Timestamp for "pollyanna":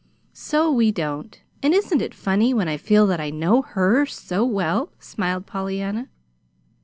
5.45-6.09